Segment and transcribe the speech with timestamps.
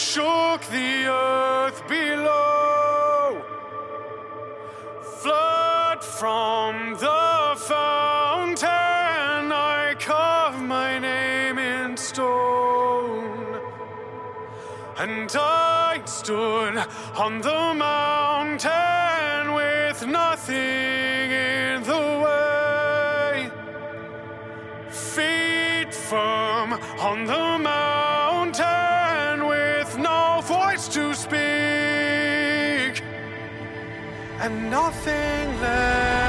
[0.00, 3.42] shook the earth below.
[5.20, 8.66] Flood from the fountain,
[9.52, 13.60] I carve my name in stone.
[14.96, 16.76] And I stood
[17.16, 23.50] on the mountain with nothing in the way.
[24.88, 27.89] Feet firm on the mountain
[34.42, 36.19] And nothing left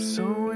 [0.00, 0.49] So